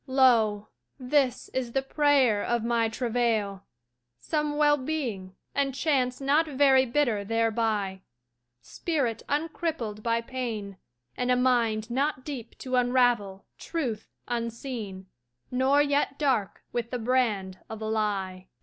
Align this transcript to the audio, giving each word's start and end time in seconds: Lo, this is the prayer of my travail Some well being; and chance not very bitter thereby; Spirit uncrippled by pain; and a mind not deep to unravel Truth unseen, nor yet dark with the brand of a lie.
Lo, 0.07 0.67
this 0.97 1.47
is 1.49 1.73
the 1.73 1.83
prayer 1.83 2.43
of 2.43 2.63
my 2.63 2.89
travail 2.89 3.67
Some 4.17 4.57
well 4.57 4.75
being; 4.77 5.35
and 5.53 5.75
chance 5.75 6.19
not 6.19 6.47
very 6.47 6.87
bitter 6.87 7.23
thereby; 7.23 8.01
Spirit 8.61 9.21
uncrippled 9.29 10.01
by 10.01 10.19
pain; 10.21 10.77
and 11.15 11.29
a 11.29 11.35
mind 11.35 11.91
not 11.91 12.25
deep 12.25 12.57
to 12.57 12.77
unravel 12.77 13.45
Truth 13.59 14.07
unseen, 14.27 15.05
nor 15.51 15.83
yet 15.83 16.17
dark 16.17 16.63
with 16.73 16.89
the 16.89 16.97
brand 16.97 17.59
of 17.69 17.79
a 17.79 17.85
lie. 17.87 18.47